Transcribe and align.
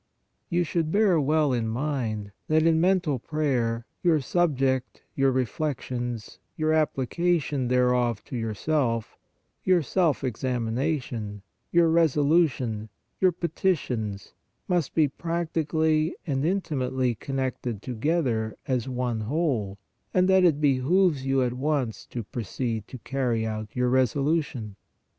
You 0.49 0.63
should 0.63 0.91
bear 0.91 1.19
well 1.21 1.53
in 1.53 1.67
mind 1.67 2.31
that 2.47 2.63
in 2.63 2.81
mental 2.81 3.19
prayer 3.19 3.85
your 4.01 4.19
subject, 4.19 5.03
your 5.13 5.31
reflections, 5.31 6.39
your 6.55 6.71
applica 6.71 7.39
tion 7.39 7.67
thereof 7.67 8.23
to 8.23 8.35
yourself, 8.35 9.15
your 9.63 9.83
self 9.83 10.23
examination, 10.23 11.43
your 11.71 11.87
resolution, 11.89 12.89
your 13.19 13.31
petitions 13.31 14.33
must 14.67 14.95
be 14.95 15.07
practically 15.07 16.15
and 16.25 16.45
in 16.45 16.61
timately 16.61 17.19
connected 17.19 17.83
together 17.83 18.57
as 18.67 18.89
one 18.89 19.19
whole, 19.19 19.77
and 20.15 20.27
that 20.27 20.43
it 20.43 20.59
behooves 20.59 21.27
you 21.27 21.43
at 21.43 21.53
once 21.53 22.07
to 22.07 22.23
proceed 22.23 22.87
to 22.87 22.97
carry 22.97 23.45
out 23.45 23.75
your 23.75 23.89
resolution. 23.89 24.77